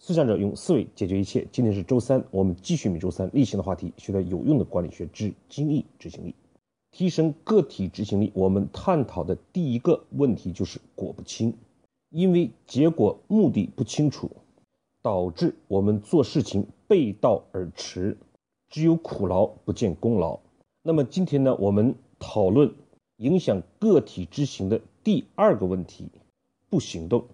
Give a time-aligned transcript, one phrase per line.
[0.00, 1.46] 思想者用思维解决一切。
[1.50, 6.34] 今天是周三，我们继续每周三例行的话题，学点有用的管理学之精益执行力，
[6.92, 8.30] 提升个体执行力。
[8.32, 11.52] 我们探讨的第一个问题就是果不清，
[12.10, 14.30] 因为结果目的不清楚，
[15.02, 18.16] 导致我们做事情背道而驰，
[18.70, 20.38] 只有苦劳不见功劳。
[20.82, 22.72] 那么今天呢，我们讨论
[23.16, 26.08] 影响个体执行的第二个问题：
[26.70, 27.26] 不行动。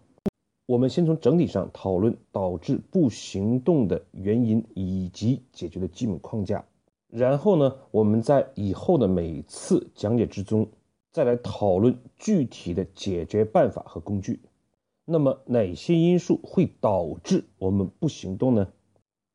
[0.66, 6.64] 我们先从整体上讨论导致不行动的原因以及解决的基本框架，
[7.08, 10.66] 然后呢，我们在以后的每次讲解之中
[11.12, 14.40] 再来讨论具体的解决办法和工具。
[15.04, 18.66] 那么哪些因素会导致我们不行动呢？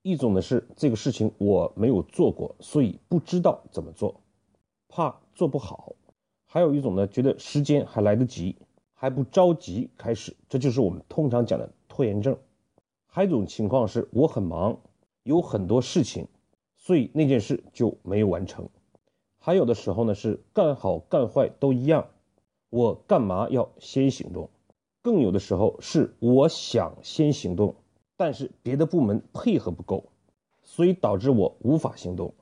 [0.01, 4.19] 一种呢是这个事情我没有做过，所以不知道怎么做，
[4.87, 5.93] 怕做不好；
[6.47, 8.55] 还有一种呢，觉得时间还来得及。
[9.01, 12.37] 还不着急开始，这就是我们通常讲的拖延症。
[13.07, 14.77] 还有一种情况是我很忙，
[15.23, 16.27] 有很多事情，
[16.75, 18.67] 所以那件事就没有完成。
[19.37, 22.09] 还有的时候呢是干好干坏都一样，
[22.69, 24.49] 我干嘛要先行动？
[25.01, 27.75] 更有的时候是我想先行动，
[28.17, 30.09] 但是别的部门配合不够，
[30.61, 32.33] 所以导致我无法行动。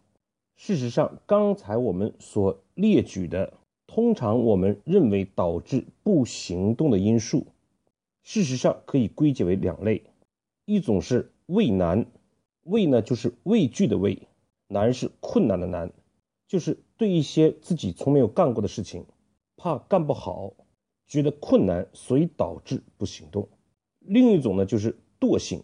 [0.56, 3.54] 事实上，刚才我们所列举的。
[3.88, 7.48] 通常我们认为导致不行动的因素，
[8.22, 10.04] 事实上可以归结为两类，
[10.66, 12.06] 一种是畏难，
[12.64, 14.28] 畏呢就是畏惧的畏，
[14.68, 15.92] 难是困难的难，
[16.48, 19.06] 就是对一些自己从没有干过的事情，
[19.56, 20.54] 怕干不好，
[21.08, 23.48] 觉得困难，所以导致不行动。
[24.00, 25.64] 另一种呢就是惰性，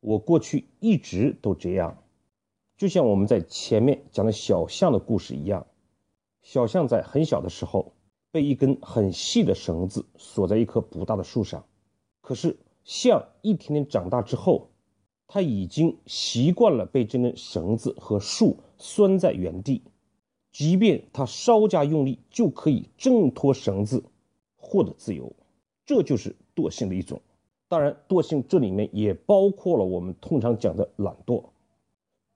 [0.00, 2.02] 我过去一直都这样，
[2.78, 5.66] 就像我们在前面讲的小象的故事一样。
[6.46, 7.92] 小象在很小的时候
[8.30, 11.66] 被一根很细的绳子锁在一棵不大的树上，
[12.20, 14.68] 可是象一天天长大之后，
[15.26, 19.82] 它已经习惯了被这根绳子和树拴在原地，
[20.52, 24.04] 即便它稍加用力就可以挣脱绳子，
[24.56, 25.34] 获得自由。
[25.84, 27.20] 这就是惰性的一种。
[27.68, 31.46] 当然，惰性这里面也包括了我们通常讲的懒惰。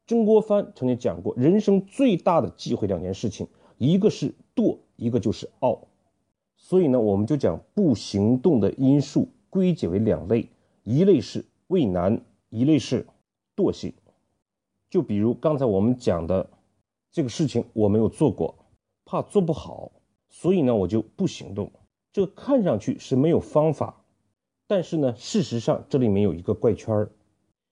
[0.09, 3.47] 曾国藩曾经讲过，人生最大的忌讳两件事情。
[3.81, 5.89] 一个是惰，一个就是傲，
[6.55, 10.51] 所以呢，我们就将不行动的因素归结为两类，
[10.85, 12.21] 一类是畏难，
[12.51, 13.07] 一类是
[13.57, 13.95] 惰性。
[14.91, 16.51] 就比如刚才我们讲的
[17.11, 18.55] 这个事情，我没有做过，
[19.07, 19.91] 怕做不好，
[20.29, 21.73] 所以呢，我就不行动。
[22.13, 24.05] 这看上去是没有方法，
[24.67, 27.11] 但是呢，事实上这里面有一个怪圈儿，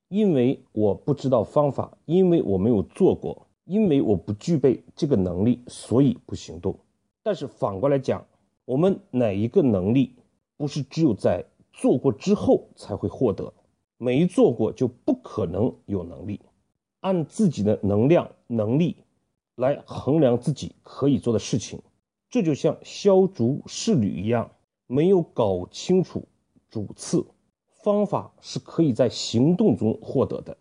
[0.08, 3.47] 因为我不知道方法，因为我没有做过。
[3.68, 6.74] 因为我不具备这个能力，所以不行动。
[7.22, 8.26] 但是反过来讲，
[8.64, 10.14] 我们哪一个能力
[10.56, 13.52] 不是只有在做过之后才会获得？
[13.98, 16.40] 没做过就不可能有能力。
[17.00, 18.96] 按自己的能量、能力
[19.56, 21.78] 来衡量自己可以做的事情，
[22.30, 24.50] 这就像削竹试履一样，
[24.86, 26.24] 没有搞清楚
[26.70, 27.26] 主次，
[27.82, 30.56] 方法是可以在行动中获得的。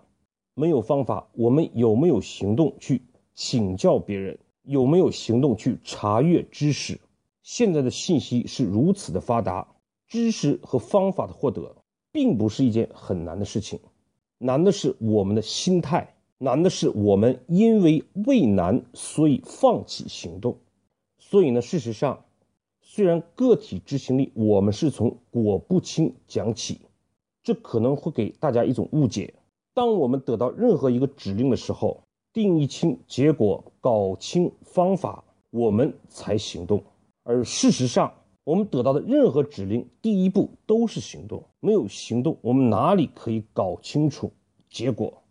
[0.60, 3.04] 没有方法，我们有没有行动去
[3.36, 4.40] 请教别人？
[4.64, 7.00] 有没有行动去查阅知识？
[7.44, 9.68] 现在的信息是如此的发达，
[10.08, 11.76] 知识和方法的获得
[12.12, 13.80] 并不是一件很难的事情，
[14.40, 20.58] 难的是我们的心态，难的是我们因为畏难所以放弃行动。
[21.20, 22.26] 所以呢，事实上，
[22.82, 26.82] 虽然个体执行力我们是从果不清讲起，
[27.44, 29.36] 这可能会给大家一种误解。
[29.78, 32.02] 当我们得到任何一个指令的时候，
[32.34, 36.84] 定义清结果，搞清方法，我们才行动。
[37.22, 38.12] 而事实上，
[38.44, 41.44] 我们得到的任何指令，第一步都是行动。
[41.60, 44.32] 没有行动，我们哪里可以搞清楚
[44.68, 45.22] 结果、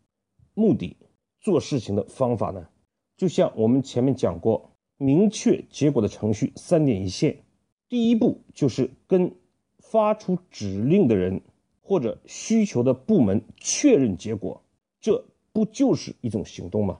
[0.55, 0.97] 目的、
[1.41, 2.69] 做事情的方法呢？
[3.17, 7.37] 就像我们前面讲过，明确结果的程序三点一线，
[7.89, 9.35] 第一步就是跟
[9.81, 11.43] 发出指令的人。
[11.87, 14.61] 或者需求的部门确认结果，
[15.01, 16.99] 这不就是一种行动吗？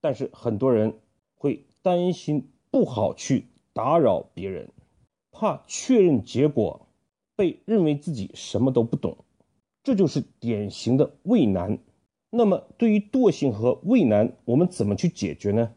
[0.00, 0.94] 但是很多人
[1.34, 4.70] 会担心不好去打扰别人，
[5.32, 6.86] 怕确认结果
[7.34, 9.16] 被认为自己什么都不懂，
[9.82, 11.80] 这就是典型的畏难。
[12.30, 15.74] 那么对于惰性和畏难，我们怎么去解决呢？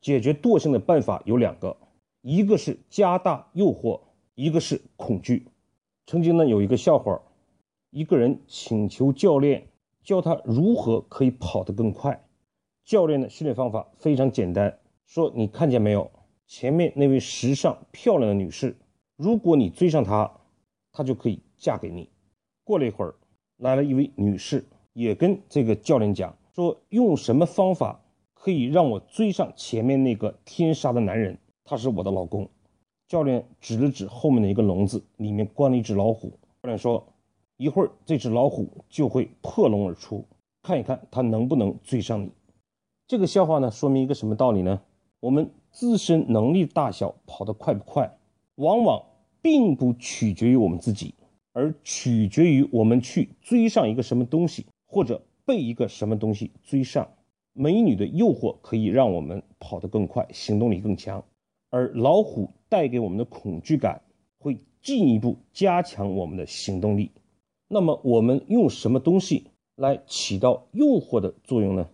[0.00, 1.76] 解决惰性的办法有两个，
[2.22, 4.00] 一个是加大诱惑，
[4.34, 5.46] 一个是恐惧。
[6.06, 7.22] 曾经呢有一个笑话。
[7.94, 9.68] 一个人请求教练
[10.02, 12.24] 教他如何可以跑得更快。
[12.84, 16.10] 教练的训练方法非常简单，说：“你看见没有？
[16.44, 18.76] 前面那位时尚漂亮的女士，
[19.16, 20.28] 如果你追上她，
[20.90, 22.10] 她就可以嫁给你。”
[22.64, 23.14] 过了一会儿，
[23.58, 28.00] 来了一位女士，也跟这个教练讲说，用什么方法
[28.34, 31.38] 可以让我追上前面那个天杀的男人？
[31.62, 32.50] 他是我的老公。
[33.06, 36.30] 教练指了指后面的一个笼子，里面关了一只老虎。
[36.60, 37.06] 教练说，
[37.56, 40.24] 一会儿这只老虎就会破笼而出，
[40.62, 42.30] 看一看它能不能追上你。
[43.06, 44.80] 这个笑话呢，说明一个什么道理呢？
[45.20, 48.18] 我们自身能力大小，跑得快不快，
[48.56, 49.02] 往往
[49.40, 51.14] 并不取决于我们自己，
[51.52, 57.08] 而取决于我们去追上一个什么东西，或者被一个什么东西追上。
[57.52, 61.24] 美女的诱惑可以让我们跑得更快，行动力更强，
[61.70, 64.02] 而老虎带给我们的恐惧感
[64.40, 67.10] 会进一步加强我们的行动力。
[67.74, 71.88] 那么，我们用什么东西来起到诱惑的作用呢？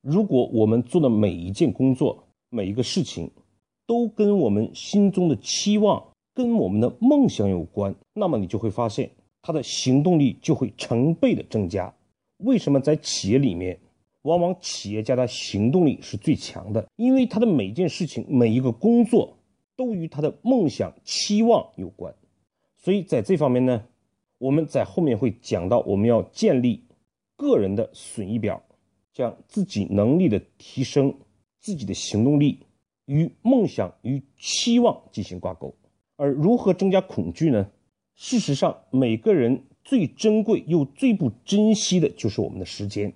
[0.00, 3.28] 如果我们做的每一件工作、每一个事情，
[3.84, 6.00] 都跟我们心中的期望、
[6.34, 9.10] 跟我们的梦想有关，那么你就会发现，
[9.42, 11.92] 他的行动力就会成倍的增加。
[12.36, 13.80] 为什么在企业里面，
[14.22, 16.86] 往往企业家的行动力是最强的？
[16.94, 19.36] 因为他的每件事情、每一个工作，
[19.74, 22.14] 都与他的梦想、期望有关。
[22.76, 23.82] 所以在这方面呢，
[24.38, 26.84] 我们在后面会讲到，我们要建立
[27.36, 28.62] 个人的损益表。
[29.12, 31.14] 将自己能力的提升、
[31.60, 32.58] 自己的行动力
[33.06, 35.72] 与梦想与期望进行挂钩。
[36.16, 37.70] 而如何增加恐惧呢？
[38.16, 43.14] 事实上，每个人最珍贵又最不珍惜的就是我们的时间。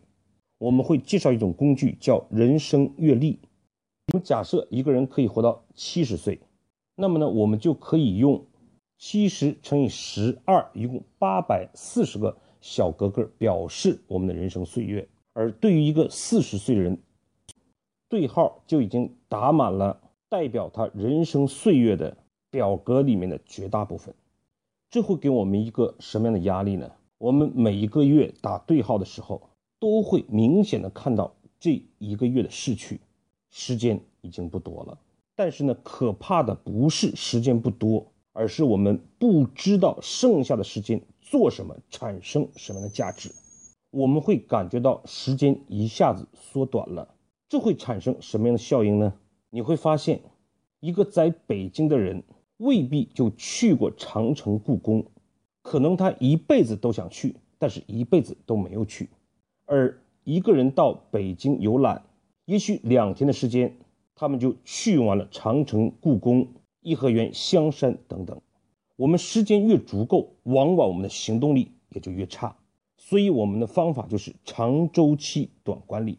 [0.58, 3.40] 我们会介绍一种工具，叫人生阅历。
[4.12, 6.38] 我们假设一个人可以活到七十岁，
[6.94, 8.46] 那么呢，我们就可以用
[8.98, 15.08] 七十乘以十二，一共八百四十个小格格表示我们的人生岁月。
[15.32, 16.98] 而对于一个四十岁的人，
[18.08, 22.16] 对号就已经打满了代表他人生岁月的
[22.50, 24.12] 表格里面的绝大部分，
[24.90, 26.90] 这会给我们一个什么样的压力呢？
[27.18, 29.48] 我们每一个月打对号的时候，
[29.78, 33.00] 都会明显的看到这一个月的逝去，
[33.50, 34.98] 时间已经不多了。
[35.36, 38.04] 但是呢，可怕的不是时间不多，
[38.38, 43.32] 而是我们不知道剩下的时间做什么，产生什么样的价值。
[43.90, 47.16] 我们会感觉到时间一下子缩短了，
[47.48, 49.12] 这会产生什么样的效应呢？
[49.50, 50.20] 你会发现，
[50.78, 52.22] 一个在北京的人
[52.58, 55.04] 未必就去过长城、故宫，
[55.62, 59.08] 可能他一辈子都想去，但是一辈子都没有去。
[59.66, 62.04] 而一个人到北京游览，
[62.44, 63.76] 也许两天的时间，
[64.14, 66.46] 他们就去完了长城、故宫、
[66.88, 68.40] 颐和园、香山等等。
[68.96, 72.56] 我们时间越足够，往往我们的行动力也就越差。
[72.96, 76.18] 所以我们的方法就是长周期短管理，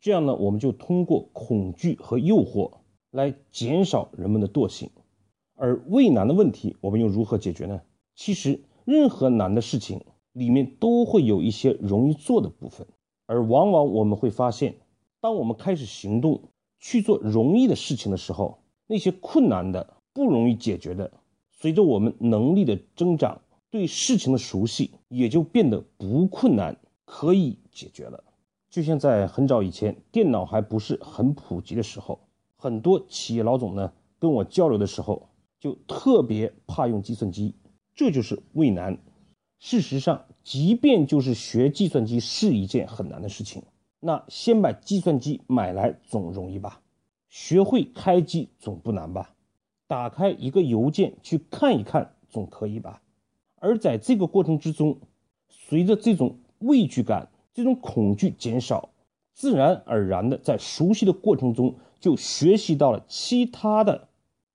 [0.00, 2.72] 这样呢，我们就通过恐惧和诱惑
[3.10, 4.90] 来减少人们的惰性。
[5.56, 7.80] 而畏难的问题，我们又如何解决呢？
[8.14, 10.02] 其实任何难的事情
[10.32, 12.86] 里面都会有一些容易做的部分，
[13.26, 14.76] 而往往我们会发现，
[15.20, 16.42] 当我们开始行动
[16.78, 21.12] 去做容易的事情的时候，那些困难的、不容易解决的，
[21.50, 23.42] 随着我们能力的增长。
[23.70, 28.24] 对事情的熟悉也就变得不困难，可以解决了。
[28.68, 32.18] 就像在很早以前，电脑还不是很普及的时候，
[32.56, 35.28] 很多企业老总呢跟我交流的时候，
[35.60, 37.54] 就特别怕用计算机，
[37.94, 38.98] 这就是畏难。
[39.60, 43.62] 事实上，即便就是学计算机是一件很难的事情，
[44.00, 46.80] 那先把计算机买来总容易吧？
[47.28, 49.36] 学会开机总不难吧？
[49.90, 53.02] 打开一个邮件去看一看总可以吧？
[53.56, 54.96] 而在这个过程之中，
[55.48, 58.90] 随着这种畏惧感、这种恐惧减少，
[59.34, 64.06] 自然而然的在熟悉的过程中就学习到了其他的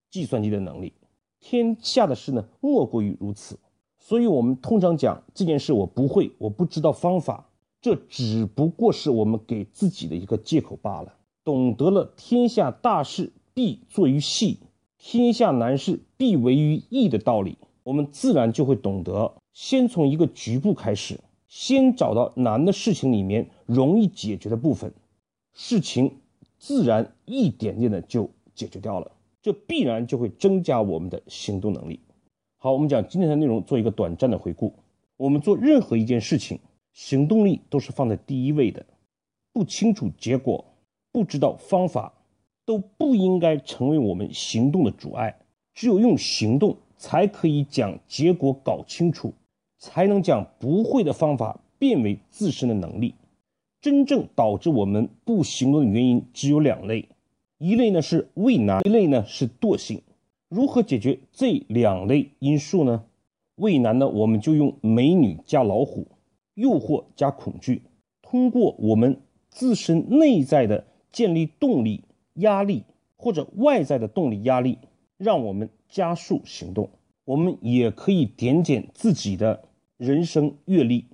[0.10, 0.94] 计算机的能力。
[1.42, 3.60] 天下的事呢，莫过于如此。
[4.00, 7.50] 所以，我们通常讲这件事我不会，我不知道方法，
[7.82, 11.14] 这只不过是我们给自己的一个借口罢了。
[11.44, 14.60] 懂得了天下大事必作于细，
[15.08, 17.60] 天下难事必为于易的道理。
[17.84, 24.92] 我们自然就会懂得，先从一个局部开始，先找到难的事情里面容易解决的部分，
[25.54, 26.12] 事情
[26.58, 29.12] 自然一点点的就解决掉了。
[29.44, 32.00] 这必然就会增加我们的行动能力。
[32.58, 34.74] 好，我们讲今天的内容，做一个短暂的回顾。
[35.18, 36.60] 我们做任何一件事情，
[36.94, 38.84] 行动力都是放在第一位的。
[39.54, 40.66] 不清楚结果，
[41.12, 42.12] 不知道方法，
[42.66, 45.38] 都不应该成为我们行动的阻碍。
[45.74, 46.78] 只有用行动。
[46.98, 49.34] 才可以将结果搞清楚，
[49.78, 53.14] 才能将不会的方法变为自身的能力。
[53.82, 57.10] 真正导致我们不行动的原因只有两类，
[57.58, 60.02] 一类呢是畏难，一类呢是惰性。
[60.48, 63.04] 如何解决这两类因素呢？
[63.58, 66.08] 畏难呢，我们就用美女加老虎；
[66.54, 67.82] 诱惑加恐惧，
[68.22, 69.20] 通过我们
[69.50, 72.05] 自身内在的建立动力、
[72.36, 72.84] 压力，
[73.18, 74.78] 或者外在的动力、压力，
[75.18, 76.90] 让我们加速行动。
[77.26, 79.64] 我们也可以点检自己的
[79.98, 81.06] 人生阅历，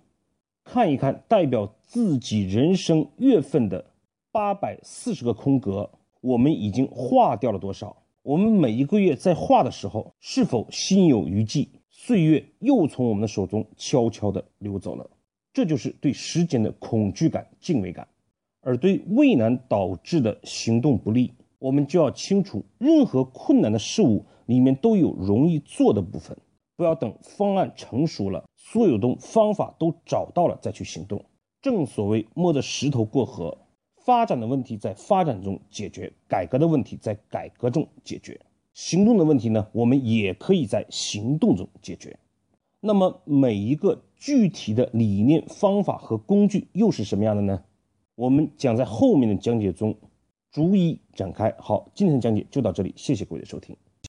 [0.63, 3.85] 看一看代表自己人生月份的
[4.31, 7.97] 八百四十个空格，我们已经画掉了多少？
[8.23, 11.69] 我们每一个月在画的时候，是否心有余悸？
[11.89, 15.09] 岁月又从我们的手中悄悄地溜走了。
[15.53, 18.07] 这就是对时间的恐惧感、敬畏感，
[18.61, 26.37] 而对畏难导致的行动不利，我们就要清楚，任何困难的事物里面都有容易做的部分，
[26.75, 31.23] 不要等方案成熟了，所有的方法都找到了再去行动。
[31.61, 33.57] 正所谓摸着石头过河。
[34.03, 38.41] 发展的问题在发展中解决，改革的问题在改革中解决，
[38.73, 42.17] 行动的问题呢，我们也可以在行动中解决。
[42.79, 47.63] 那么每一个具体的理念、方法和工具又是什么样的呢？
[48.21, 49.97] 我们将在后面的讲解中
[50.51, 51.51] 逐一展开。
[51.57, 53.75] 好，今天的讲解就到这里，谢谢各位的收听。